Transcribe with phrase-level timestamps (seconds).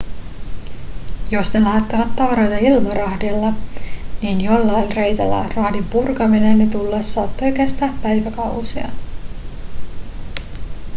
[1.31, 3.53] jos ne lähettivät tavaroita ilmarahdilla
[4.21, 8.87] niin joillain reiteillä rahdin purkaminen ja tullaus saattoi kestää päiväkausia